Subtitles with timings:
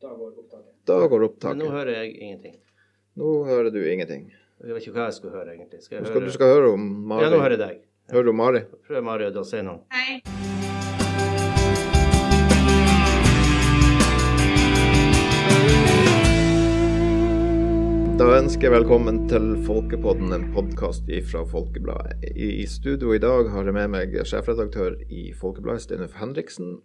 [0.00, 0.74] Da går opptaket.
[0.84, 1.56] Da går opptaket.
[1.56, 2.54] Men nå hører jeg ingenting.
[3.18, 4.28] Nå hører du ingenting.
[4.62, 5.82] Jeg vet ikke hva jeg skulle høre, egentlig.
[5.82, 6.26] Skal jeg Du skal, høre...
[6.30, 7.24] du skal høre om Mari.
[7.24, 7.80] Ja, nå hører jeg deg.
[8.14, 8.60] Hører du Mari?
[8.86, 9.82] Prøv, Mari å si noe.
[9.90, 10.20] Hei.
[18.18, 22.22] Da ønsker jeg velkommen til Folkepodden, en podkast fra Folkebladet.
[22.34, 26.80] I, I studio i dag har jeg med meg sjefredaktør i Folkebladet, Steinulf Henriksen.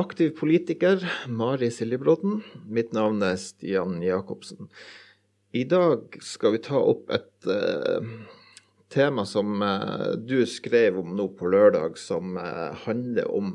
[0.00, 2.38] Aktiv politiker, Mari Siljebråten.
[2.72, 4.70] Mitt navn er Stian Jacobsen.
[5.52, 8.06] I dag skal vi ta opp et uh,
[8.88, 13.52] tema som uh, du skrev om nå på lørdag, som uh, handler om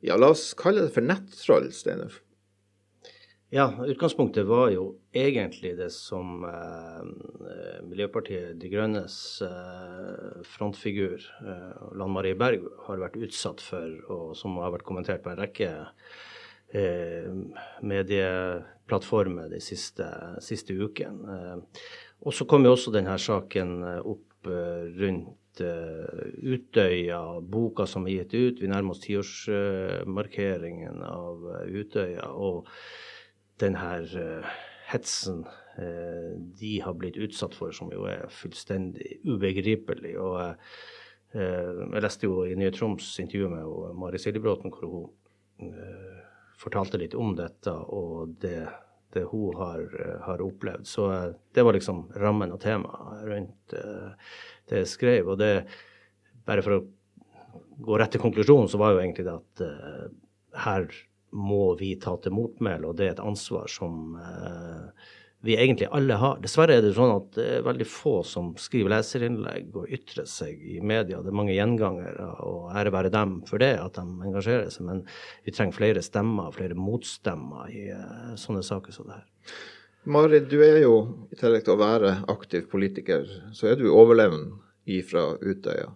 [0.00, 2.22] Ja, la oss kalle det for nettroll, Steinulf.
[3.54, 7.02] Ja, utgangspunktet var jo egentlig det som eh,
[7.84, 14.56] Miljøpartiet De Grønnes eh, frontfigur, eh, Lan Marie Berg, har vært utsatt for, og som
[14.62, 15.68] har vært kommentert på en rekke
[16.72, 17.28] eh,
[17.92, 20.08] medieplattformer de siste,
[20.40, 21.36] siste ukene.
[21.36, 21.84] Eh,
[22.24, 24.52] og så kom jo også denne saken eh, opp
[24.96, 28.64] rundt Utøya, boka som er gitt ut.
[28.64, 32.32] Vi nærmer oss tiårsmarkeringen av Utøya.
[32.32, 32.64] og
[33.62, 34.52] den her eh,
[34.90, 35.44] hetsen
[35.78, 40.14] eh, de har blitt utsatt for, som jo er fullstendig ubegripelig.
[40.20, 45.10] Og eh, jeg leste jo i Nye Troms intervju med Mari Siljebråten hvor hun
[46.58, 48.66] fortalte litt om dette og det,
[49.14, 49.84] det hun har,
[50.26, 50.88] har opplevd.
[50.88, 51.06] Så
[51.54, 55.30] det var liksom rammen og temaet rundt det jeg skrev.
[55.30, 55.52] Og det,
[56.46, 56.82] bare for å
[57.86, 59.64] gå rett til konklusjonen, så var jo egentlig det at
[60.66, 60.90] her
[61.32, 65.10] må vi ta til motmæle, og det er et ansvar som eh,
[65.42, 66.38] vi egentlig alle har.
[66.42, 70.60] Dessverre er det sånn at det er veldig få som skriver leserinnlegg og ytrer seg
[70.62, 71.18] i media.
[71.18, 74.86] Det er mange gjengangere, og ære være dem for det, at de engasjerer seg.
[74.86, 75.02] Men
[75.46, 79.56] vi trenger flere stemmer, flere motstemmer i eh, sånne saker som det her.
[80.12, 80.94] Mari, du er jo,
[81.30, 84.58] i tillegg til å være aktiv politiker, så er du overlevende
[84.90, 85.90] ifra Utøya.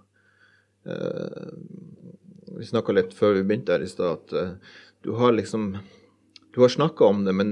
[0.87, 1.55] Eh,
[2.57, 4.75] vi snakka litt før vi begynte her i stad, at eh,
[5.05, 5.77] du har liksom
[6.55, 7.51] Du har snakka om det, men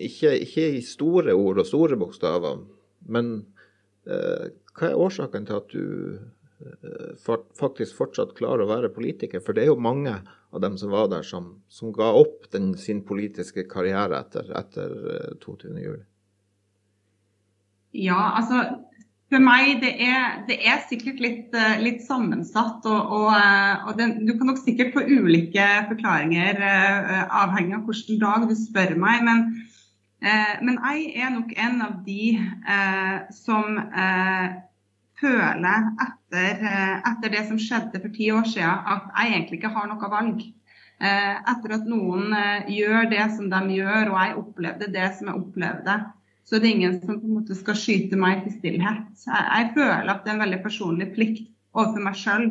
[0.00, 2.62] ikke, ikke i store ord og store bokstaver.
[3.12, 3.26] Men
[4.08, 6.16] eh, hva er årsaken til at du
[6.64, 7.26] eh,
[7.58, 9.42] faktisk fortsatt klarer å være politiker?
[9.44, 12.72] For det er jo mange av dem som var der, som, som ga opp den,
[12.80, 15.76] sin politiske karriere etter, etter eh, 22.
[15.84, 16.02] juli.
[17.92, 18.64] Ja, altså
[19.32, 22.84] for meg det er det er sikkert litt, eh, litt sammensatt.
[22.84, 27.86] Og, og, eh, og det, du kan nok sikkert få ulike forklaringer eh, avhengig av
[27.88, 29.24] hvilken dag du spør meg.
[29.28, 29.46] Men,
[30.22, 32.36] men jeg er nok en av de
[33.34, 33.80] som
[35.18, 36.60] føler etter,
[37.10, 40.44] etter det som skjedde for ti år siden, at jeg egentlig ikke har noe valg.
[41.02, 42.30] Etter at noen
[42.70, 45.98] gjør det som de gjør, og jeg opplevde det som jeg opplevde,
[46.44, 49.10] så det er ingen som på en måte skal skyte meg til stillhet.
[49.24, 52.48] Jeg, jeg føler at det er en veldig personlig plikt overfor meg sjøl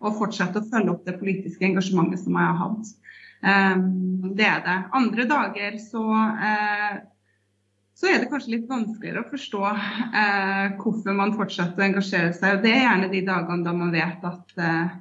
[0.00, 2.92] å fortsette å følge opp det politiske engasjementet som jeg har hatt.
[3.40, 4.76] Um, det er det.
[4.96, 6.96] Andre dager så, uh,
[7.96, 12.58] så er det kanskje litt vanskeligere å forstå uh, hvorfor man fortsetter å engasjere seg.
[12.58, 14.98] Og det er gjerne de dagene da man vet at eh,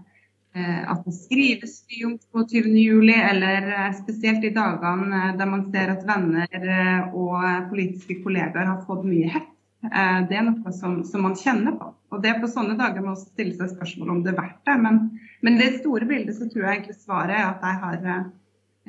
[0.90, 2.16] at det skrives mye om
[2.46, 8.20] 22.07, eller eh, spesielt i dagene eh, der man ser at venner eh, og politiske
[8.24, 9.50] kollegaer har fått mye hett.
[9.88, 11.92] Eh, Det er noe som, som man kjenner på.
[12.10, 14.64] Og det er på sånne dager man også stiller seg spørsmål om det er verdt
[14.66, 14.78] det.
[14.86, 15.02] Men,
[15.46, 18.26] men det store bildet så tror jeg egentlig svaret er at jeg har eh,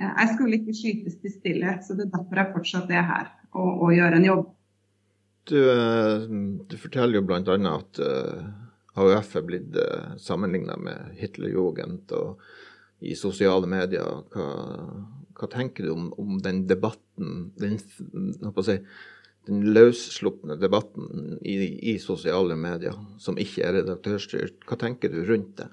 [0.01, 3.71] jeg skulle ikke skytes til stillhet, så det er derfor jeg fortsatt er her og,
[3.85, 4.49] og gjør en jobb.
[5.51, 6.27] Du, eh,
[6.71, 7.41] du forteller jo bl.a.
[7.75, 8.49] at eh,
[8.99, 12.43] AUF er blitt eh, sammenligna med Hitlerjugend og
[13.01, 14.25] i sosiale medier.
[14.35, 14.49] Hva,
[15.39, 18.77] hva tenker du om, om den debatten, den, si,
[19.49, 21.57] den løsslupne debatten i,
[21.95, 24.67] i sosiale medier som ikke er redaktørstyrt?
[24.69, 25.71] Hva tenker du rundt det?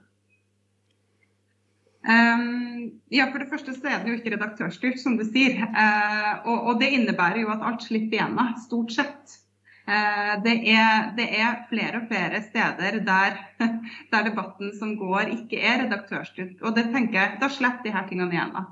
[2.07, 5.59] Um, ja, For det første så er det jo ikke redaktørstyrt, som du sier.
[5.65, 9.35] Uh, og, og, det innebærer jo at alt slipper igjennom, stort sett.
[9.87, 13.37] Uh, det, er, det, er, flere og flere steder der,
[14.11, 16.57] der, debatten som går, ikke er redaktørstyrt.
[16.59, 18.51] Og det tenker jeg, da slipper de her tingene igjen.
[18.51, 18.65] da.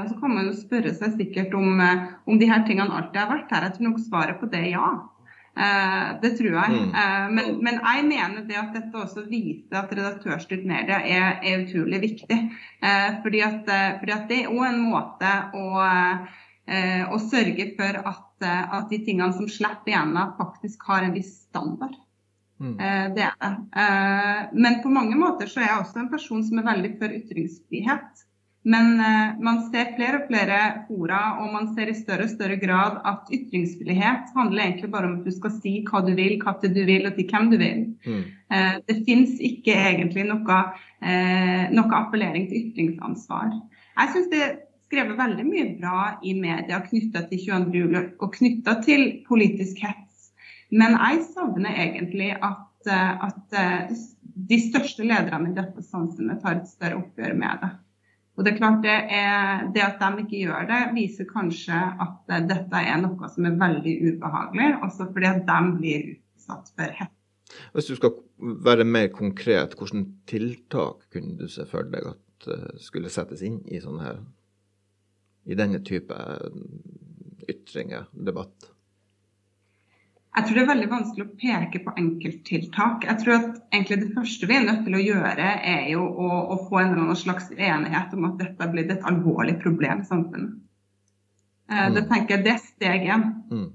[0.00, 1.82] og så kan man jo spørre seg sikkert om,
[2.26, 3.66] om de her tingene alltid har vært her.
[3.68, 4.88] Jeg tror nok svaret på det er ja.
[6.24, 6.72] Det tror jeg.
[6.72, 7.34] Mm.
[7.36, 12.00] Men, men, jeg mener det at dette også viser at redaktørstyrt media er, er utrolig
[12.08, 12.40] viktig.
[12.80, 15.84] Fordi, at, fordi, at, det er òg en måte å,
[16.64, 21.98] å sørge for at, at, de tingene som slipper igjennom, faktisk har en viss standard.
[22.62, 22.78] Mm.
[23.16, 24.54] det er det.
[24.54, 28.24] men på mange måter så er jeg også en person som er veldig for ytringsfrihet.
[28.64, 30.58] Men uh, man ser flere og flere
[30.88, 35.18] fora, og man ser i større og større grad at ytringsfrihet handler egentlig bare om
[35.18, 37.82] at du skal si hva du vil, hva du vil, og til hvem du vil.
[38.08, 38.22] Mm.
[38.48, 40.60] Uh, det fins ikke egentlig noe,
[41.76, 43.52] noe, appellering til ytringsansvar.
[43.98, 44.46] Jeg synes det
[44.94, 47.78] skrevet veldig mye bra i media knytta til 22.
[47.80, 50.28] juli og knytta til politisk hets.
[50.70, 53.56] Men jeg savner egentlig at, at
[54.34, 57.70] de største lederne i dette samfunnet tar et større oppgjør med det.
[58.34, 62.32] Og Det er klart det, er, det at de ikke gjør det, viser kanskje at
[62.48, 67.20] dette er noe som er veldig ubehagelig, også fordi at de blir utsatt for hets.
[67.74, 68.16] Hvis du skal
[68.66, 72.50] være mer konkret, hvilke tiltak kunne du se for deg at
[72.82, 74.18] skulle settes inn i, sånne her,
[75.44, 76.16] i denne type
[77.50, 78.70] ytringer, debatt?
[80.34, 83.04] Jeg tror det er veldig vanskelig å peke på enkelttiltak.
[83.06, 86.30] Jeg tror at egentlig Det første vi er nødt til å gjøre, er jo å,
[86.50, 90.08] å få en eller annen slags enighet om at dette blitt et alvorlig problem i
[90.08, 90.56] samfunnet.
[91.70, 91.94] Eh, mm.
[91.94, 93.28] Det tenker jeg det er steg én.
[93.52, 93.68] Mm.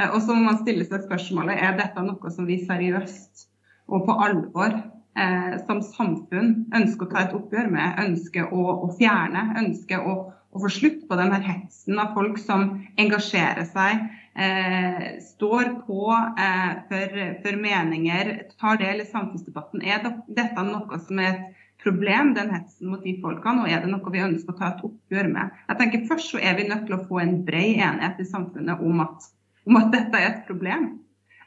[0.00, 3.46] Eh, og så må man stille seg spørsmålet er dette noe som vi seriøst
[3.92, 8.90] og på alvor eh, som samfunn ønsker å ta et oppgjør med, ønsker å, å
[8.96, 10.16] fjerne, ønsker å,
[10.56, 12.68] å få slutt på denne hetsen av folk som
[13.00, 14.06] engasjerer seg
[14.36, 19.84] eh, står på eh, for, for, meninger, tar del i samfunnsdebatten.
[19.84, 23.92] Er dette noe som er et problem, den hetsen mot de folkene, og er det
[23.92, 25.56] noe vi ønsker å ta et oppgjør med?
[25.68, 28.82] Jeg tenker Først så er vi nødt til å få en bred enighet i samfunnet
[28.82, 29.28] om at,
[29.68, 30.94] om at dette er et problem.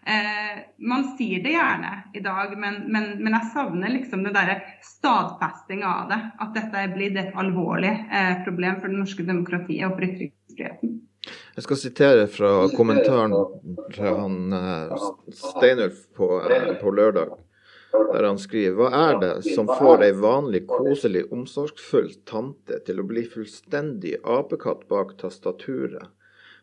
[0.10, 5.92] Eh, man sier det gjerne i dag, men, men, men jeg savner liksom der stadfestinga
[5.92, 6.20] av det.
[6.42, 10.96] At dette er blitt et alvorlig eh, problem for det norske demokratiet og for ytringsfriheten.
[11.60, 13.36] Jeg skal sitere fra kommentaren
[13.94, 17.36] fra han eh, Steinulf på, uh, på, lørdag,
[17.92, 23.06] der han skriver Hva er det som får ei vanlig, koselig, omsorgsfull tante til å
[23.12, 26.08] bli fullstendig apekatt bak tastaturet?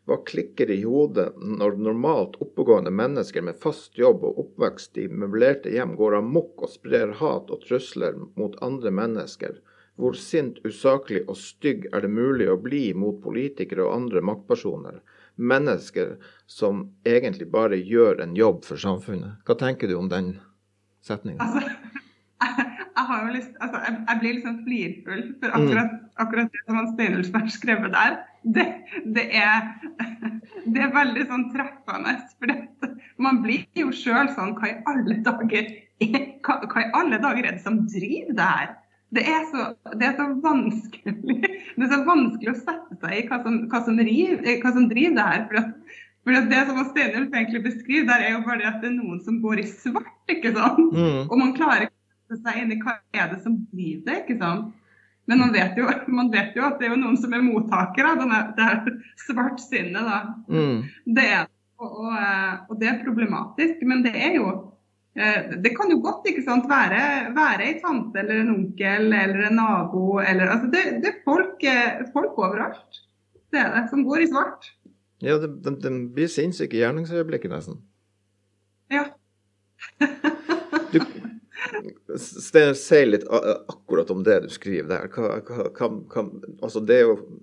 [0.06, 5.72] Hva klikker i hodet når normalt oppegående mennesker med fast jobb og oppvekst i møblerte
[5.74, 9.56] hjem går amok og sprer hat og trusler mot andre mennesker?
[9.98, 15.00] Hvor sint, usaklig og stygg er det mulig å bli mot politikere og andre maktpersoner?
[15.36, 16.14] Mennesker
[16.46, 19.40] som egentlig bare gjør en jobb for samfunnet.
[19.42, 20.36] Hva tenker du om den
[21.02, 21.42] setninga?
[21.42, 21.66] Altså,
[22.46, 27.52] jeg, jeg, altså, jeg, jeg blir liksom flirfull for akkurat, akkurat det som Steinulf har
[27.58, 28.20] skrevet der.
[28.46, 28.64] Det,
[29.14, 29.64] det, er,
[30.66, 32.12] det, er, veldig sånn treffende.
[32.38, 32.90] For det,
[33.22, 35.70] man blir jo sjøl sånn Hva i alle dager
[36.44, 38.74] hva, hva i alle dager er det som driver det her?
[39.16, 41.14] Det er, så, det er, så, vanskelig
[41.76, 44.88] Det er så vanskelig å sette seg i hva som, hva som, riv, hva som
[44.90, 45.44] driver det her.
[45.46, 48.80] For, at, for at Det som Steinulf egentlig beskriver, der er jo bare det at
[48.82, 50.16] det er noen som går i svart.
[50.30, 50.90] ikke sant?
[50.90, 51.22] Mm.
[51.28, 54.18] Og man klarer ikke å sette seg inn i hva er det som driver det.
[54.24, 54.74] ikke sant?
[55.26, 58.14] Men man vet, jo, man vet jo at det er jo noen som er mottakere
[58.14, 58.22] av
[58.56, 58.88] det her
[59.26, 60.06] svartsinnet.
[60.06, 60.20] da.
[60.46, 60.84] Mm.
[61.18, 61.48] Det er,
[61.82, 62.16] og, og,
[62.70, 63.82] og det er problematisk.
[63.88, 64.50] Men det er jo
[65.16, 67.00] Eh, det kan jo godt ikke sant, være,
[67.36, 70.18] være ei tante eller en onkel eller en nabo.
[70.20, 73.00] Eller, altså det, det, er folk, eh, folk, overalt.
[73.52, 74.72] Det er det, som går i svart.
[75.24, 77.80] Ja, de, de, de blir sinnssyke i gjerningsøyeblikket, nesten.
[78.92, 79.08] Ja.
[82.16, 85.08] Si litt akkurat om det du skriver der.
[85.12, 85.40] Hva,
[85.76, 86.24] hva, hva,
[86.64, 86.98] altså det,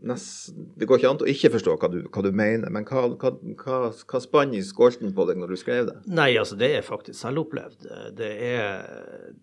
[0.06, 3.92] nest, det, går ikke an å ikke forstå hva du, du mener, men hva, hva,
[3.92, 5.98] hva spann i skolten på deg når du skrev det?
[6.08, 7.90] Nei, altså det er faktisk selvopplevd.
[8.18, 8.88] Det er,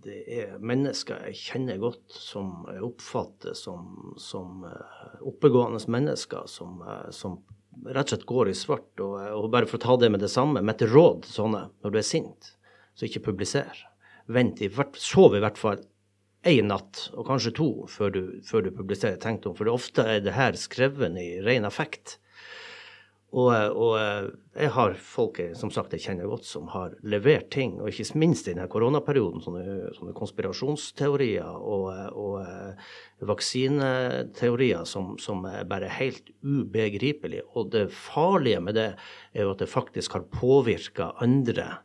[0.05, 6.81] det er mennesker jeg kjenner godt, som jeg oppfatter som, som eh, oppegående mennesker, som,
[6.87, 7.41] eh, som
[7.87, 8.91] rett og slett går i svart.
[9.03, 12.01] Og, og bare for å ta det med det samme, mitt råd sånne når du
[12.01, 12.55] er sint,
[12.95, 13.87] så ikke publiser
[14.31, 14.71] vent i
[15.01, 15.83] sov i hvert fall
[16.49, 19.57] én natt, og kanskje to, før du, før du publiserer tenktom.
[19.59, 22.17] For ofte er det her skrevet i ren affekt.
[23.31, 27.93] Og, og, jeg har folk som sagt jeg kjenner godt, som har levert ting, og
[27.93, 35.93] ikke minst i denne koronaperioden, sånne, sånne konspirasjonsteorier og, og vaksineteorier som, som, er bare
[36.01, 37.47] helt ubegripelige.
[37.55, 38.89] Og det farlige med det
[39.37, 41.77] er jo at det faktisk har påvirka andre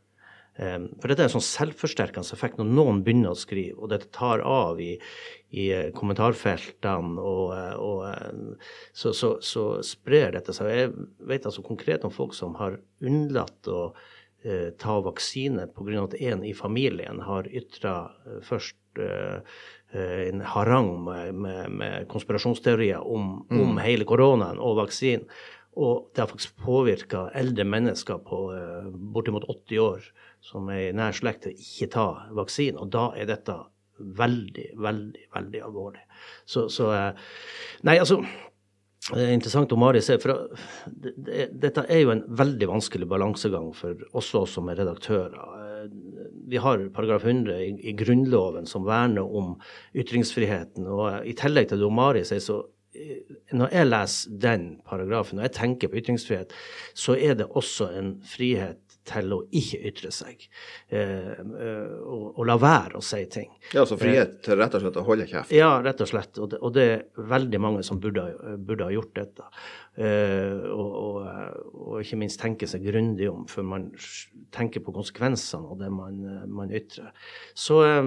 [0.56, 4.40] for dette er en sånn selvforsterkende effekt når noen begynner å skrive, og dette tar
[4.48, 4.94] av i,
[5.56, 10.72] i eh, kommentarfeltene, og, eh, og eh, så, så, så, sprer dette seg.
[10.72, 10.94] Jeg
[11.28, 13.82] vet altså konkret om folk som har unnlatt å
[14.44, 16.04] eh, ta vaksine pga.
[16.04, 19.60] at en i familien har ytra eh, først eh,
[19.96, 23.60] en harang med, med, med konspirasjonsteorier om, mm.
[23.62, 25.28] om hele koronaen og vaksinen.
[25.76, 28.38] Og det har faktisk påvirka eldre mennesker på
[29.12, 30.06] bortimot 80 år
[30.46, 32.80] som er i nær slekt til ikke ta vaksine.
[32.82, 33.58] Og da er dette
[33.96, 36.04] veldig, veldig, veldig alvorlig.
[36.46, 36.92] Så, så
[37.86, 38.20] Nei, altså
[39.06, 40.34] det er interessant om Mari ser, for
[40.90, 45.36] det, det, Dette er jo en veldig vanskelig balansegang for oss som er redaktører.
[46.50, 49.54] Vi har paragraf 100 i, i Grunnloven som verner om
[49.94, 50.88] ytringsfriheten.
[50.90, 52.64] og I tillegg til det Mari sier, så
[53.54, 56.54] når jeg leser den paragrafen, når jeg tenker på ytringsfrihet,
[56.96, 60.46] så er det også en frihet til å ikke ytre seg.
[60.90, 61.40] Eh,
[62.02, 63.52] og, og, la være å si ting.
[63.74, 65.54] Ja, Så frihet til rett og slett å holde kjeft?
[65.56, 66.40] Ja, rett og slett.
[66.42, 67.04] Og det, og det er
[67.36, 69.48] veldig mange som burde, burde ha gjort dette.
[69.96, 71.22] Eh, og, og,
[71.72, 73.88] og, ikke minst tenke seg grundig om før man
[74.56, 76.20] tenker på konsekvensene av det man,
[76.52, 77.14] man ytrer.
[77.56, 78.04] Så eh,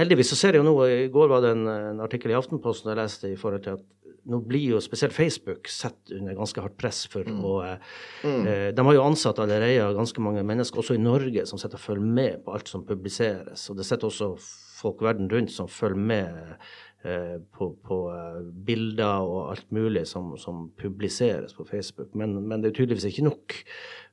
[0.00, 2.90] heldigvis så ser jeg jo nå, i går var det en, en artikkel i Aftenposten
[2.90, 3.88] jeg leste i forhold til at
[4.28, 7.38] nå blir jo spesielt Facebook satt under ganske hardt press for mm.
[7.40, 8.42] å mm.
[8.46, 11.84] eh, De har jo ansatt allerede ganske mange mennesker, også i Norge, som sitter og
[11.84, 13.68] følger med på alt som publiseres.
[13.70, 14.34] Og det sitter også
[14.80, 16.54] folk verden rundt som følger med
[17.04, 22.14] eh, på, på eh, bilder og alt mulig som, som publiseres på Facebook.
[22.14, 23.58] Men, men, det er tydeligvis ikke nok.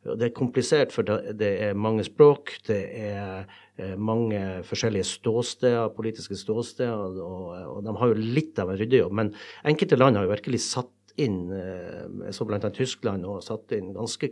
[0.08, 2.58] Det er komplisert, for det er mange språk.
[2.68, 8.72] det er Eh, mange forskjellige ståsteder, politiske ståsteder, og, og, de har jo litt av
[8.74, 9.14] en ryddejobb.
[9.14, 9.30] Men
[9.70, 12.62] enkelte land har jo virkelig satt inn, eh, så bl.a.
[12.74, 14.32] Tyskland, og satt inn ganske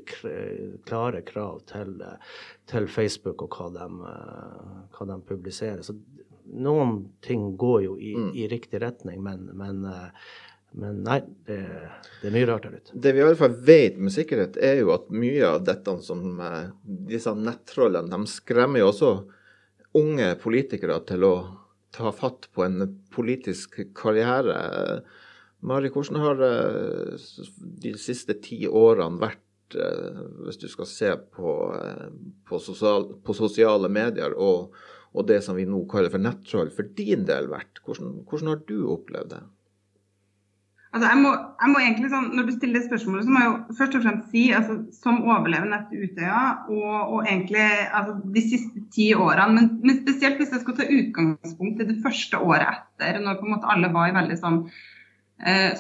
[0.86, 1.98] klare krav til,
[2.70, 3.88] til Facebook og hva de,
[4.96, 5.82] hva de, publiserer.
[5.86, 5.98] Så
[6.56, 8.34] noen ting går jo i, mm.
[8.38, 9.86] i riktig retning, men, men
[10.76, 11.62] men nei, det,
[12.20, 12.98] det, er mye rart der ute.
[13.00, 16.42] Det vi i hvert fall vet med sikkerhet, er jo at mye av dette som
[16.84, 19.12] disse nettrollene, de skremmer jo også
[19.96, 21.36] unge politikere til å
[21.96, 24.58] ta fatt på en politisk karriere.
[25.64, 27.26] Mari, hvordan har eh,
[27.84, 32.08] de siste ti årene vært, eh, hvis du skal se på, eh,
[32.50, 34.76] på, sosial, på sosiale medier og,
[35.14, 37.82] og, det som vi nå kaller for nettroll, for din del vært?
[37.86, 39.44] Hvordan, hvordan har du opplevd det?
[40.96, 43.50] Altså, jeg, må, jeg må, egentlig sånn, Når du stiller det spørsmålet, så må jeg
[43.50, 48.44] jo først og fremst si altså, som overlevende etter Utøya og, og egentlig altså, de
[48.46, 52.70] siste ti årene, men, men, spesielt hvis jeg skal ta utgangspunkt i det første året
[52.70, 54.62] etter, når på en måte alle var i veldig sånn,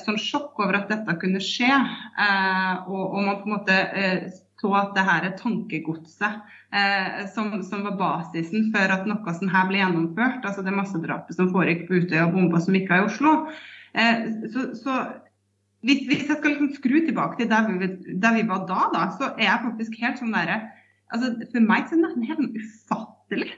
[0.01, 4.25] sånn sjokk over at dette kunne skje, eh, og, og, man på en måte eh,
[4.65, 6.39] så at det her er tankegodset
[6.73, 11.37] eh, som, som, var basisen for at noe sånt her ble gjennomført, altså det massedrapet
[11.37, 13.35] som foregikk på Utøya og bomba som gikk av i Oslo.
[13.93, 14.99] Eh, så, så
[15.85, 19.05] hvis, hvis, jeg skal liksom skru tilbake til der vi, der vi var da, da,
[19.19, 20.63] så er jeg faktisk helt sånn derre
[21.13, 23.51] altså For meg så er det helt ufattelig.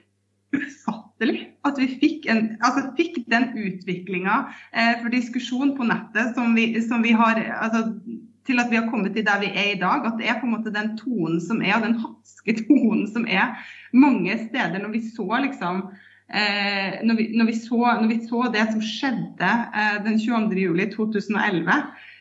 [0.52, 6.36] ufattelig ufattelig at vi fikk, en, altså fikk den utviklinga eh, for diskusjon på nettet
[6.36, 8.00] som vi, som vi har altså,
[8.46, 10.06] til at vi har kommet til der vi er i dag.
[10.06, 13.26] At det er på en måte den tonen som er, og den hatske tonen som
[13.28, 13.58] er
[13.94, 14.80] mange steder.
[14.80, 15.90] Når vi så liksom
[16.28, 21.78] Eh, når, vi, når, vi så, når, vi, så, det som skjedde eh, den 22.07.2011,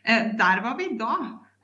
[0.07, 1.17] eh, der var vi da.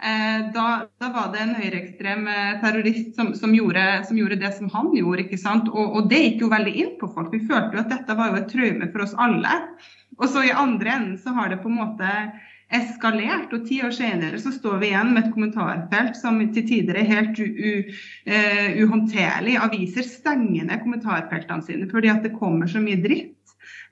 [0.02, 0.88] Eh, da.
[0.99, 1.09] da.
[1.14, 5.26] var det en høyreekstrem eh, terrorist som, som, gjorde, som, gjorde, det som han gjorde.
[5.26, 5.68] ikke sant?
[5.71, 7.30] Og, og, det gikk jo veldig inn på folk.
[7.30, 9.61] Vi følte jo at dette var jo et traume for oss alle.
[10.18, 12.16] Og så i andre enden så har det på en måte
[12.73, 13.52] eskalert.
[13.54, 17.09] Og ti år senere så står vi igjen med et kommentarfelt som til tider er
[17.09, 18.02] helt uh,
[18.82, 19.59] uhåndterlig.
[19.61, 23.37] Aviser stenger ned kommentarfeltene sine fordi at det kommer så mye dritt.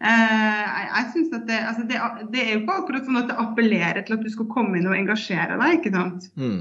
[0.01, 2.03] Uh, jeg, jeg synes at det, altså det,
[2.33, 4.89] det, er jo ikke akkurat sånn at det appellerer til at du skal komme inn
[4.89, 5.79] og engasjere deg.
[5.79, 6.31] ikke sant?
[6.41, 6.61] Mm.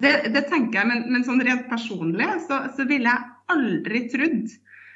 [0.00, 4.54] Det, det, tenker jeg, men, men sånn rent personlig så, så ville jeg aldri trodd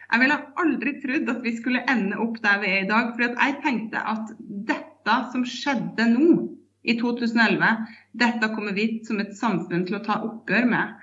[0.09, 3.11] jeg ville aldri trodd at vi skulle ende opp der vi er i dag.
[3.13, 4.31] For jeg tenkte at
[4.71, 6.29] dette som skjedde nå
[6.89, 7.73] i 2011,
[8.23, 10.95] dette kommer vi som et samfunn til å ta oppgjør med.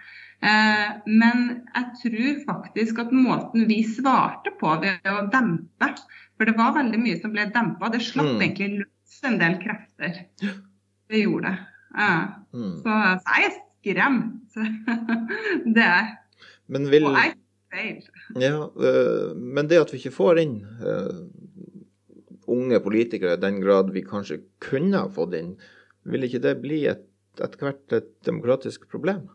[0.46, 5.92] Eh, men jeg tror faktisk at måten vi svarte på ved å dempe
[6.36, 7.90] For det var veldig mye som ble dempa.
[7.94, 8.44] Det slapp mm.
[8.44, 10.20] egentlig løs en del krefter.
[11.10, 11.72] Det gjorde det.
[11.96, 12.12] Ja.
[12.52, 12.76] Mm.
[12.84, 14.60] Så, så, jeg er skremt.
[15.78, 16.14] det er
[16.68, 17.06] men vil...
[17.06, 17.36] Og jeg
[17.70, 18.06] feil.
[18.42, 20.56] Ja, øh, men det at vi ikke får inn
[22.52, 25.56] unge politikere i den grad vi kanskje kunne ha fått inn,
[26.06, 27.06] vil ikke det bli et,
[27.42, 29.26] etter hvert et demokratisk problem?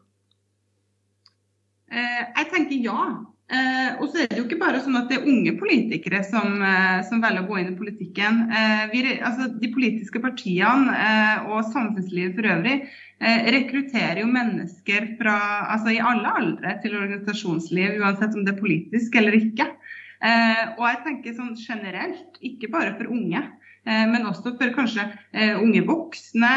[1.90, 3.02] Eh, jeg tenker ja.
[3.50, 6.60] Eh, og så er det jo ikke bare sånn at det er unge politikere som,
[6.62, 8.44] eh, som velger å gå inn i politikken.
[8.92, 10.94] Vi, altså, de politiske partiene
[11.50, 12.76] og samfunnslivet for øvrig
[13.20, 15.34] rekrutterer jo mennesker fra,
[15.74, 19.66] altså, i alle aldre til organisasjonsliv, uansett om det er politisk eller ikke.
[20.20, 23.40] Eh, og jeg tenker sånn generelt, ikke bare for unge,
[23.88, 26.50] eh, men også for kanskje eh, unge voksne,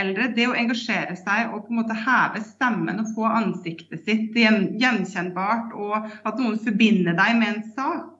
[0.00, 0.32] eldre.
[0.34, 5.76] Det å engasjere seg og på en måte heve stemmen og få ansiktet sitt gjenkjennbart,
[5.78, 8.10] og at noen forbinder deg med en sak.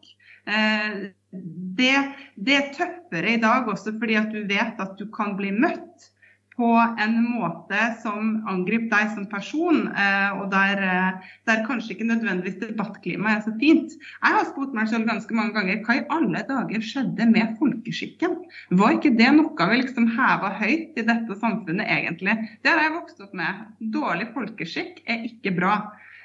[1.78, 1.94] det,
[2.36, 6.10] det, er tøffere i dag også fordi at du vet at du kan bli møtt
[6.58, 6.68] på
[7.02, 12.61] en måte som angriper deg som person, eh, og der, eh, der, kanskje ikke nødvendigvis
[12.61, 13.96] debattklimaet er så fint.
[14.23, 18.38] Jeg har spurt meg selv ganske mange ganger hva i alle dager skjedde med folkeskikken?
[18.70, 22.37] Var ikke det noe vi liksom heva høyt i dette samfunnet egentlig?
[22.62, 23.66] Det har jeg vokst opp med.
[23.94, 25.76] Dårlig folkeskikk er ikke bra.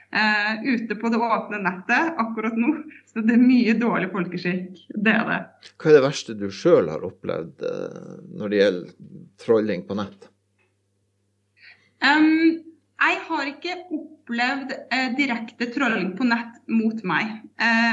[0.10, 2.72] Uh, ute på det åpne nettet akkurat nå.
[3.06, 4.80] Så det er mye dårlig folkeskikk.
[4.90, 5.38] Det er det.
[5.78, 8.96] Hva er det verste du sjøl har opplevd eh, når det gjelder
[9.44, 10.26] trolling på nett?
[12.02, 12.58] Um,
[13.00, 17.38] jeg har ikke opplevd eh, direkte trolling på nett mot meg.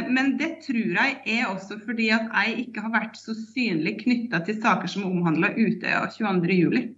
[0.08, 4.38] men det tror jeg er også fordi at jeg ikke har vært så synlig knytta
[4.46, 6.94] til saker som omhandla Utøya 22.07.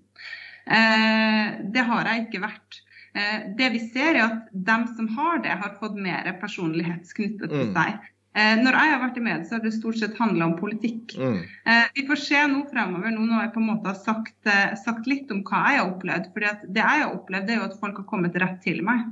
[1.72, 2.82] det har jeg ikke vært.
[3.18, 7.50] Eh, det vi ser er at dem som har det, har fått mer personlighet knyttet
[7.50, 7.74] til mm.
[7.74, 8.08] seg.
[8.38, 11.16] Eh, når jeg har vært i media, så har det stort sett handla om politikk.
[11.18, 11.38] Mm.
[11.42, 14.52] Eh, vi får se nå fremover, nå når jeg på en måte har sagt,
[14.84, 16.28] sagt litt om hva jeg har opplevd.
[16.34, 19.08] For det jeg har opplevd, er jo at folk har kommet rett til meg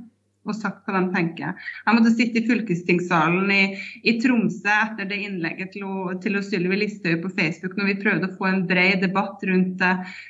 [0.47, 1.57] og sagt hva de tenker.
[1.83, 3.63] Jeg måtte sitte i fylkestingssalen i,
[4.07, 5.87] i Tromsø etter det innlegget til,
[6.23, 9.83] til Sylvi Listhaug på Facebook, når vi prøvde å få en bred debatt rundt,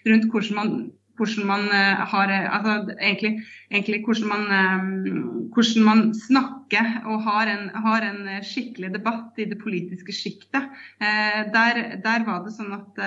[0.09, 0.73] rundt hvordan man
[1.17, 7.23] hvordan man eh, har eh, altså egentlig, egentlig hvordan, man, eh, hvordan, man, snakker og
[7.25, 10.67] har en, har en, skikkelig debatt i det politiske sjiktet.
[10.99, 12.99] Der, der, var det sånn at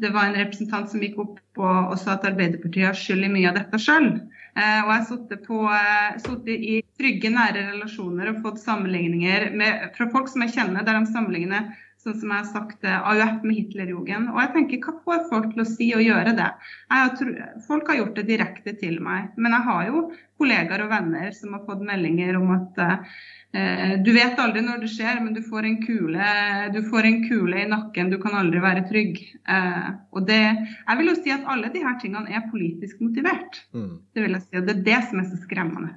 [0.00, 3.32] det var en representant som gikk opp og, og sa at Arbeiderpartiet har skyld i
[3.32, 4.08] mye av dette sjøl.
[4.56, 10.44] Og jeg har sittet i trygge, nære relasjoner og fått sammenligninger med, fra folk som
[10.46, 11.70] jeg kjenner, der de sammenligner
[12.02, 14.32] sånn som jeg har sagt, AUF med Hitlerjugend.
[14.32, 16.48] Og jeg tenker, hva får folk til å si og gjøre det?
[16.90, 17.22] Har,
[17.68, 19.30] folk har gjort det direkte til meg.
[19.38, 20.02] Men jeg har jo
[20.42, 24.90] kollegaer og venner som har fått meldinger om at eh, du vet aldri når det
[24.96, 26.30] skjer, men du får, en kule,
[26.74, 28.10] du får en kule i nakken.
[28.10, 29.20] Du kan aldri være trygg.
[29.46, 33.62] Eh, og det, jeg vil jo si at alle disse tingene er politisk motivert.
[33.76, 33.92] Mm.
[34.10, 35.94] Det vil jeg si, og det er det som er så skremmende.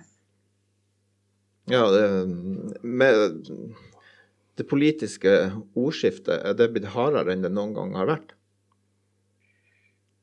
[1.72, 2.06] Ja, det
[2.86, 3.42] med
[4.56, 5.32] det politiske
[5.76, 8.34] ordskiftet, er det blitt hardere enn det noen gang har vært?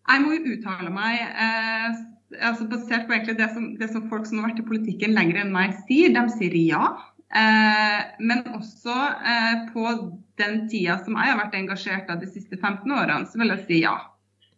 [0.09, 2.01] Jeg må jo uttale meg eh,
[2.40, 5.53] altså basert på det som, det, som, folk som har vært i politikken lenger enn
[5.55, 6.12] meg sier.
[6.14, 6.87] De sier ja.
[7.33, 8.97] Eh, men også
[9.33, 9.87] eh, på
[10.40, 13.66] den tida som jeg har vært engasjert av de siste 15 årene, så vil jeg
[13.68, 13.97] si ja.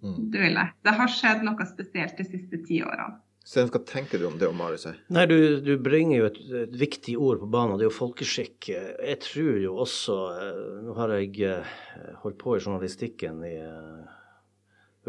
[0.05, 0.17] Mm.
[0.33, 0.75] Det vil jeg.
[0.85, 3.21] Det har skjedd noe spesielt de siste ti årene.
[3.45, 4.97] Sen, hva tenker du om det, Mari sier?
[5.13, 8.71] Nei, du, du, bringer jo et, et, viktig ord på banen, det er jo folkeskikk.
[8.73, 11.75] Jeg tror jo også eh, Nå har jeg eh,
[12.23, 14.15] holdt på i journalistikken i uh,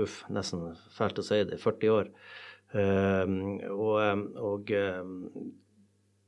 [0.04, 0.68] uff, nesten
[0.98, 2.12] fælt å si det, 40 år.
[2.76, 3.40] Um,
[3.72, 5.16] og, og um,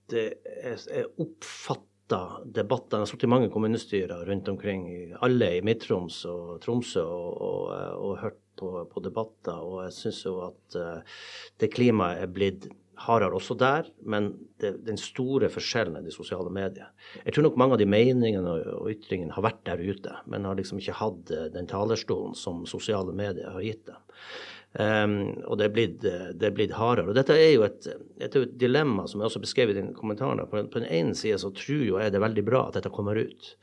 [0.07, 4.85] det jeg oppfatter debatter Jeg har sittet i mange kommunestyrer rundt omkring,
[5.19, 7.63] alle i Midt-Troms og Tromsø, og, og,
[7.99, 9.61] og hørt på, på debatter.
[9.61, 11.21] Og jeg syns jo at uh,
[11.61, 12.67] det klimaet er blitt
[12.97, 16.89] hardere også der, men det, den store forskjellen er de sosiale medier.
[17.21, 20.57] Jeg tror nok mange av de meningene og, ytringene har vært der ute, men har
[20.57, 24.01] liksom ikke hatt uh, den talerstolen som sosiale medier har gitt dem.
[24.77, 25.13] Um,
[25.49, 27.09] og det er, blitt, det er, blitt, hardere.
[27.09, 27.87] Og dette er jo et,
[28.21, 30.43] et, dilemma som jeg også beskrev i den kommentaren.
[30.51, 32.93] På, på den ene side så tror jo jeg det er veldig bra at dette
[32.93, 33.55] kommer ut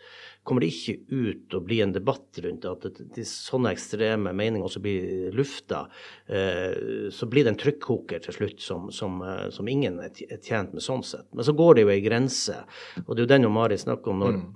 [0.45, 2.85] kommer det ikke ut å bli en debatt rundt at
[3.17, 5.87] de sånne ekstreme meninger også blir lufta,
[6.29, 10.13] uh, så blir det en trykkoker til slutt som, som, uh, som, ingen er
[10.45, 11.31] tjent med sånn sett.
[11.33, 12.61] Men så går det jo ei grense,
[13.07, 14.53] og det er jo den Mari snakker om når mm.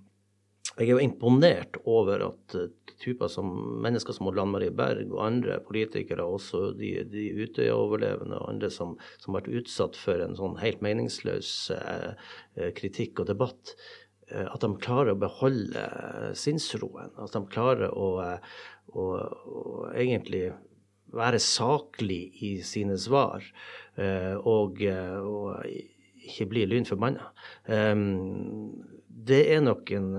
[0.79, 2.69] Jeg er jo imponert over at uh,
[3.03, 3.53] typer som
[3.85, 8.97] mennesker som Odd Marie Berg og andre politikere, også de, de Utøya-overlevende og andre som,
[9.27, 13.77] har vært utsatt for en sånn helt meningsløs eh, kritikk og debatt,
[14.29, 15.85] Eh, at de klarer å beholde
[16.37, 17.13] sinnsroen.
[17.21, 18.57] At de klarer å, eh,
[18.93, 19.63] å, å
[19.95, 20.49] egentlig
[21.17, 23.45] være saklig i sine svar
[23.97, 25.65] eh, og, og
[26.29, 27.31] ikke bli lynforbanna.
[29.29, 30.11] Det er nok en,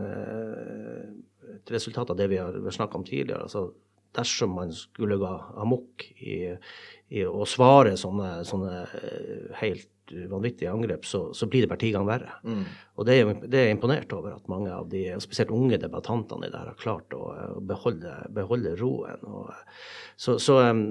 [1.55, 3.47] et resultat av det vi har snakka om tidligere.
[3.47, 3.69] altså
[4.15, 5.29] dersom man skulle gå
[5.62, 6.41] amok i,
[7.13, 8.83] i å svare sånne, sånne
[9.59, 9.89] helt
[10.29, 12.31] vanvittige angrep, så, så blir det bare ti ganger verre.
[12.41, 12.63] Mm.
[12.97, 16.53] Og det er, det er imponert over at mange av de, spesielt unge debattantene i
[16.53, 19.21] det har klart å, å beholde, beholde, roen.
[19.29, 19.51] Og,
[20.17, 20.83] så, så um,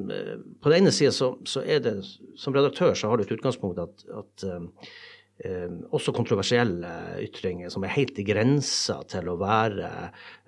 [0.63, 1.97] på den ene sida så, så, er det
[2.39, 4.71] Som redaktør så har du et utgangspunkt at, at um,
[5.45, 6.91] eh, også kontroversielle
[7.25, 9.91] ytringer som er helt i grensa til å være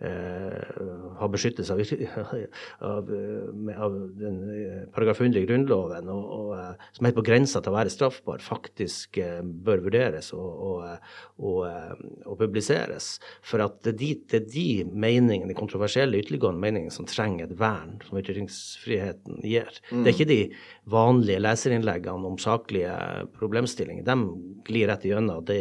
[0.02, 0.80] eh,
[1.20, 1.82] ha beskyttelse av,
[2.90, 3.10] av,
[3.86, 7.62] av, den eh, paragraf 100 i Grunnloven, og, og, eh, som er helt på grensa
[7.62, 10.48] til å være straffbar, faktisk eh, bør vurderes og,
[11.38, 11.64] og,
[12.24, 13.12] og, publiseres.
[13.46, 17.48] For at det er de, det er de meningene, de kontroversielle ytterliggående meningene som trenger
[17.48, 19.68] et vern, som ytringsfriheten gir.
[19.90, 20.04] Mm.
[20.04, 20.40] Det er ikke de
[20.90, 22.94] vanlige leserinnleggene om saklige
[23.36, 24.06] problemstillinger.
[24.06, 24.16] De
[24.66, 25.44] glir rett igjennom.
[25.44, 25.60] Det,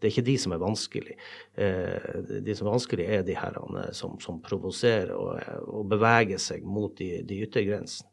[0.00, 1.16] det er ikke de som er vanskelig.
[1.56, 6.66] Eh, de som er vanskelig, er de herrene som, som provoserer og, og, beveger seg
[6.68, 8.12] mot de, de yttergrensene.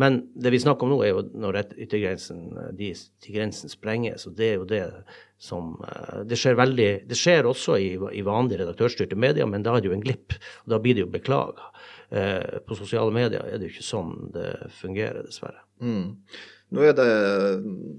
[0.00, 2.44] Men det vi snakker om nå, er jo når yttergrensen,
[2.78, 4.24] de, de grensene sprenges.
[4.30, 4.84] Og det er jo det
[5.40, 9.74] som eh, Det skjer veldig Det skjer også i, i vanlige redaktørstyrte medier, men da
[9.76, 10.38] er det jo en glipp.
[10.64, 11.68] Og da blir det jo beklaga.
[12.10, 14.48] Eh, på sosiale medier er det jo ikke sånn det
[14.80, 15.62] fungerer, dessverre.
[15.78, 16.16] Mm.
[16.70, 17.06] Nå er det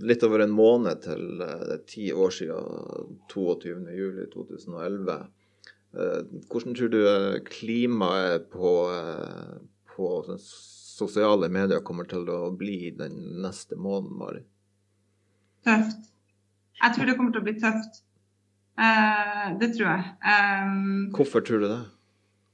[0.07, 5.17] litt over en måned til det eh, er ti år siden 22.07.2011.
[5.91, 7.01] Eh, hvordan tror du
[7.49, 8.71] klimaet på,
[9.91, 14.45] på sosiale medier kommer til å bli den neste måneden, Mari?
[15.67, 16.07] Tøft.
[16.81, 18.03] Jeg tror det kommer til å bli tøft.
[19.61, 20.05] det tror jeg.
[21.13, 21.81] Hvorfor tror du det?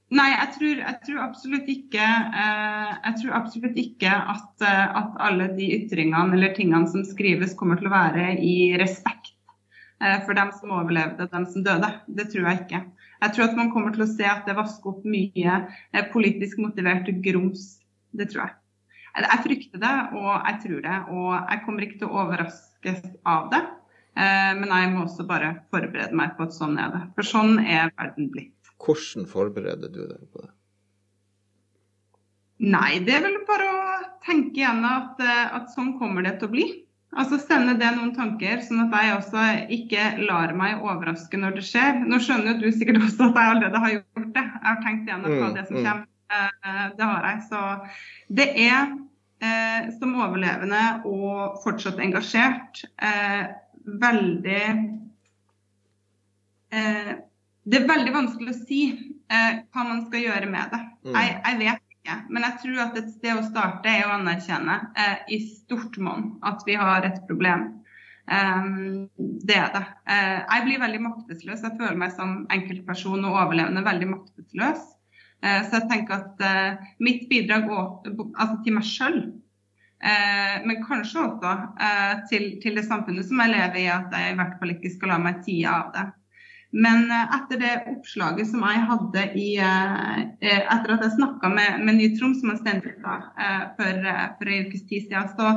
[0.08, 2.04] Nei, jeg tror, jeg tror, absolutt ikke,
[2.42, 7.56] eh, jeg tror absolutt ikke at, eh, at, alle de ytringene eller tingene som skrives,
[7.60, 9.36] kommer til å være i respekt
[10.00, 11.92] eh, for dem som overlevde, og dem som døde.
[12.08, 12.82] Det tror jeg ikke.
[13.18, 16.62] Jeg tror at man kommer til å se at det vasker opp mye eh, politisk
[16.64, 17.82] motiverte grums.
[18.16, 18.56] Det tror jeg.
[19.18, 20.98] Jeg frykter det, og jeg tror det.
[21.12, 23.64] Og jeg kommer ikke til å overraskes av det.
[24.18, 27.02] Eh, men jeg må også bare forberede meg på at sånn er det.
[27.18, 28.57] For sånn er verden blitt.
[28.84, 30.52] Hvordan forbereder du deg på det?
[32.58, 33.82] Nei, det er vel bare å
[34.26, 36.68] tenke igjen at, eh, at sånn kommer det til å bli.
[37.18, 41.66] Altså Sende det noen tanker, sånn at jeg også ikke lar meg overraske når det
[41.70, 42.02] skjer.
[42.06, 44.46] Nå skjønner du sikkert også at jeg allerede har gjort det.
[44.46, 45.84] Jeg har tenkt igjennom hva mm, det som mm.
[45.86, 46.08] kommer.
[46.38, 47.46] Eh, det har jeg.
[47.48, 47.62] Så
[48.42, 48.82] det er
[49.40, 53.44] eh, som overlevende og fortsatt engasjert eh,
[53.88, 54.64] veldig
[56.74, 57.14] eh,
[57.68, 60.82] det er veldig vanskelig å si eh, hva man skal gjøre med det.
[61.08, 61.16] Mm.
[61.18, 62.20] Jeg, jeg, vet ikke.
[62.32, 66.30] Men jeg tror at et sted å starte er å anerkjenne eh, i stort monn
[66.48, 67.68] at vi har et problem.
[68.28, 69.84] Um, det er det.
[70.04, 71.64] Uh, jeg blir veldig maktesløs.
[71.64, 74.84] Jeg føler meg som enkeltperson og overlevende veldig maktesløs.
[75.44, 79.20] Uh, så jeg tenker at uh, mitt bidrag altså til meg sjøl,
[79.98, 81.52] men kanskje også
[82.30, 85.10] til, til, det samfunnet som jeg lever i, at jeg i hvert fall ikke skal
[85.10, 86.04] la meg tie av det.
[86.72, 91.52] Men eh, etter det oppslaget som jeg hadde i eh, eh, Etter at jeg snakka
[91.54, 93.30] med, med Ny-Troms, som er ut for,
[93.78, 95.54] for en ukes tid siden, så,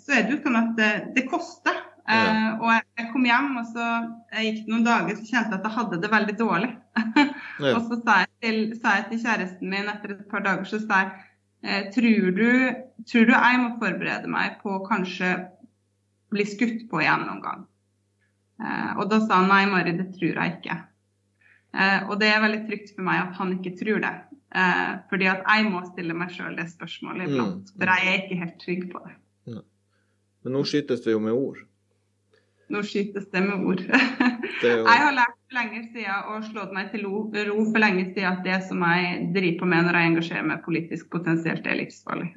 [0.00, 1.82] så, er det jo sånn at det, det koster.
[2.04, 2.58] Ja.
[2.60, 3.84] og jeg kom hjem, og så
[4.34, 6.68] jeg gikk det noen dager, så kjente jeg at jeg hadde det veldig dårlig.
[7.64, 7.70] ja.
[7.76, 10.82] Og så sa jeg, til, sa jeg, til, kjæresten min etter et par dager, så
[10.82, 10.98] sa
[11.64, 12.50] jeg tror du,
[13.08, 15.30] tror du jeg må forberede meg på å kanskje
[16.34, 17.64] bli skutt på igjen noen gang?
[18.62, 20.78] Eh, og da sa han nei, Mari, det tror jeg ikke.
[21.74, 24.14] Eh, og det er veldig trygt for meg at han ikke tror det.
[24.54, 27.70] Eh, fordi at jeg må stille meg sjøl det spørsmålet iblant.
[27.70, 27.76] Mm.
[27.78, 29.14] For jeg er ikke helt trygg på det.
[30.44, 31.62] Men nå skytes det jo med ord.
[32.72, 33.80] Nå skytes det med ord.
[34.64, 34.74] jo...
[34.84, 38.44] Jeg har lært for lenge siden og slått meg til ro for lenge siden at
[38.44, 42.30] det som jeg driver på med når jeg engasjerer meg politisk, potensielt er livsfarlig.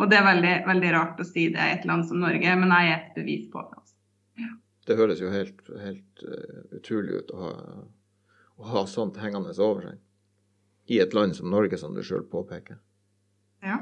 [0.00, 2.74] Og det er veldig, veldig rart å si det i et land som Norge, men
[2.74, 3.82] jeg er et bevis på det.
[4.88, 7.52] Det høres jo helt, helt uh, utrolig ut å ha,
[8.58, 10.00] å ha, sånt hengende over seg.
[10.90, 12.80] I et land som Norge, som du sjøl påpeker.
[13.62, 13.78] Ja.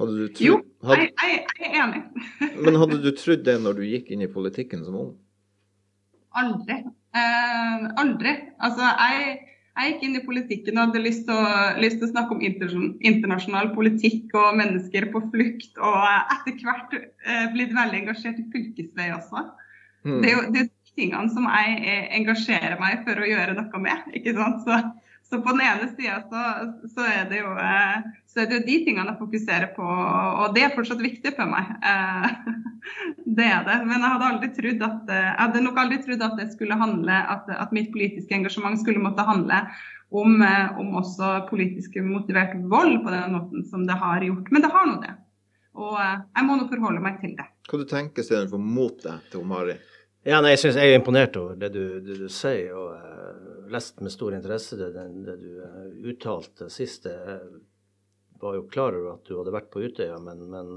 [0.00, 0.56] Hadde du trodd, jo,
[0.88, 2.02] hadde, jeg, jeg, jeg, er enig.
[2.64, 5.12] men hadde du trodd det når du gikk inn i politikken som ung?
[6.40, 6.80] Aldri.
[7.14, 8.34] Uh, aldri.
[8.62, 9.38] Altså, jeg
[9.80, 11.46] jeg gikk inn i politikken og hadde lyst til å,
[11.80, 15.96] lyst til å snakke om internasjonal politikk og mennesker på flukt, og
[16.36, 19.46] etter hvert eh, blitt veldig engasjert i fylkesvei også.
[20.06, 20.18] Mm.
[20.22, 23.56] Det er jo det er de tingene som jeg eh, engasjerer meg for å gjøre
[23.58, 24.10] noe med.
[24.16, 24.64] ikke sant?
[24.66, 24.80] Så
[25.30, 26.40] så på den ene sida så,
[26.90, 30.56] så, er det jo eh, så er det jo de tingene jeg fokuserer på, og
[30.56, 31.70] det er fortsatt viktig for meg.
[31.86, 32.26] Eh,
[33.38, 33.76] det er det.
[33.86, 37.76] Men jeg hadde aldri at jeg hadde nok aldri trodd at det handle, at, at
[37.76, 39.62] mitt politiske engasjement skulle måtte handle
[40.10, 44.50] om, eh, om, også politisk motivert vold på den måten som det har gjort.
[44.50, 45.14] Men det har nå det.
[45.78, 47.46] Og jeg må nå forholde meg til det.
[47.70, 49.78] Hva du tenker du for motet til Mari?
[50.20, 52.74] Ja, nei, jeg synes jeg er imponert over det du, det du sier.
[52.76, 57.06] og uh, lest med stor interesse det, det, det du uh, uttalte sist.
[57.08, 57.38] Jeg
[58.42, 60.74] var jo klar over at du hadde vært på Utøya, men, men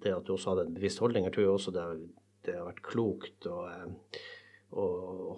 [0.00, 1.86] det at du også hadde en bevisst holdning, jeg tror jeg også det,
[2.48, 3.58] det har vært klokt å,
[4.72, 4.86] å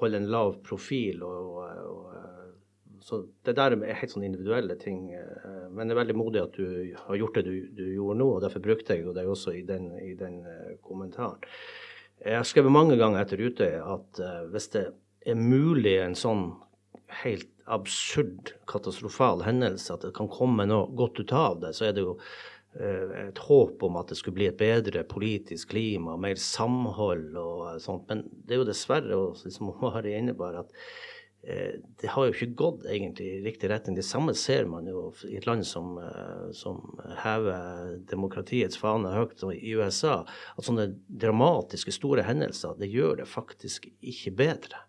[0.03, 1.23] holde en lav profil.
[1.27, 5.09] og, og så det der er helt sånn individuelle ting.
[5.75, 8.45] Men det er veldig modig at du har gjort det du, du gjorde nå, og
[8.47, 10.39] derfor brukte jeg det også i den, i den
[10.87, 11.43] kommentaren.
[12.23, 14.21] Jeg har skrevet mange ganger etter Utøya at
[14.53, 14.85] hvis det
[15.27, 16.45] er mulig en sånn
[17.23, 21.97] helt absurd, katastrofal hendelse, at det kan komme noe godt ut av det, så er
[21.97, 22.17] det jo
[22.79, 27.81] eh, et håp om at det skulle bli et bedre politisk klima, mer samhold og
[27.83, 28.09] sånt.
[28.11, 32.85] Men det er jo dessverre, liksom Mari innebar, at eh, det har jo ikke gått
[32.87, 33.97] egentlig i riktig retning.
[33.99, 36.79] Det samme ser man jo i et land som, eh, som
[37.19, 40.21] hever demokratiets fane høyt, som i USA.
[40.55, 44.85] At sånne dramatiske, store hendelser, det gjør det faktisk ikke bedre.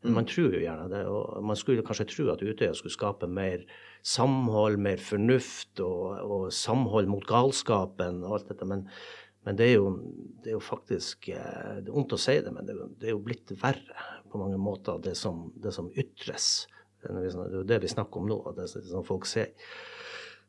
[0.00, 0.28] Man mm.
[0.30, 1.04] tror jo gjerne det.
[1.12, 3.66] Og man skulle kanskje tro at Utøya skulle skape mer
[4.06, 8.68] samhold, mer fornuft og, og samhold mot galskapen og alt dette.
[8.70, 8.86] Men,
[9.44, 9.90] men det, er jo,
[10.40, 13.16] det, er jo, faktisk eh, Det er vondt å si det, men det, det, er
[13.16, 16.66] jo blitt verre på mange måter, det som, det som ytres.
[17.02, 19.54] Det er jo det vi snakker om nå, det som folk sier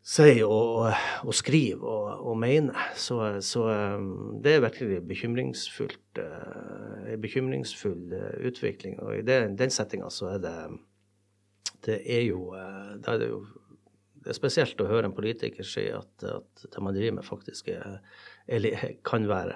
[0.05, 0.89] sier og,
[1.27, 2.77] og skriver og, og mener.
[2.97, 3.65] Så, så,
[3.99, 6.19] um, det er virkelig bekymringsfullt.
[6.19, 8.99] En uh, bekymringsfull uh, utvikling.
[9.03, 10.57] Og i den, den settinga så er det
[11.85, 12.53] Det er jo,
[12.99, 13.45] det er jo
[14.19, 17.69] det er spesielt å høre en politiker si at, at det man driver med, faktisk
[17.71, 18.01] er,
[18.51, 18.65] er,
[19.07, 19.55] kan være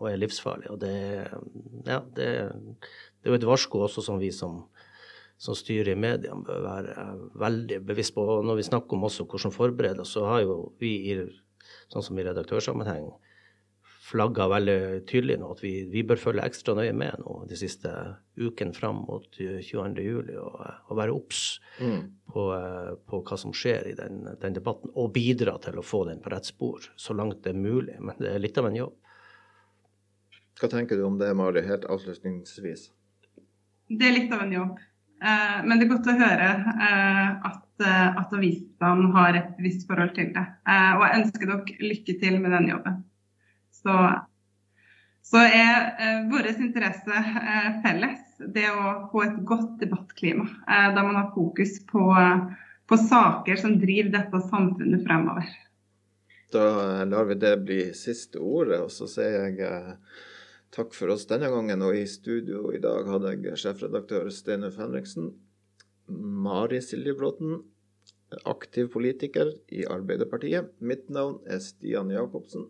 [0.00, 0.66] og er livsfarlig.
[0.72, 0.96] Og det,
[1.86, 2.26] ja, det,
[3.20, 4.62] det er jo et varsko også som vi som
[5.40, 7.04] som styrer i media bør være
[7.40, 8.20] veldig bevisst på.
[8.20, 11.14] Og når vi snakker om også hvordan forberede, så har jo vi, i,
[11.88, 13.08] sånn som i redaktørsammenheng,
[14.10, 17.88] flagga veldig tydelig nå at vi, vi, bør følge ekstra nøye med nå de siste
[18.36, 20.36] ukene fram mot 22.07.
[20.42, 21.42] Og, og være obs
[21.78, 22.04] mm.
[22.34, 22.46] på,
[23.08, 26.34] på, hva som skjer i den, den, debatten, og bidra til å få den på
[26.36, 27.96] rett spor så langt det er mulig.
[27.96, 28.96] Men det er litt av en jobb.
[30.60, 32.90] Hva tenker du om det, Mari, helt avslutningsvis?
[33.90, 34.78] Det er litt av en jobb.
[35.24, 39.86] Eh, men det er godt å høre eh, at, eh, at avisene har et visst
[39.88, 40.44] forhold til det.
[40.70, 43.00] Og jeg ønsker dere lykke til med den jobben.
[43.80, 43.96] Så,
[45.26, 47.24] så er vår interesse
[47.84, 48.22] felles.
[48.40, 52.04] Det å få et godt debattklima der man har fokus på,
[52.88, 55.48] på saker som driver dette samfunnet fremover.
[56.52, 59.90] Da lar vi det bli siste ordet, og så sier jeg
[60.70, 65.32] Takk for oss denne gangen, og i studio i dag hadde jeg sjefredaktør Steinulf Henriksen,
[66.06, 67.64] Mari Siljebråten,
[68.46, 70.70] aktiv politiker i Arbeiderpartiet.
[70.78, 72.68] Mitt navn er Stian Jacobsen.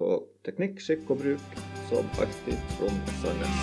[0.00, 3.56] På teknikk, skikk og bruk, som alltid Trond Sandnes.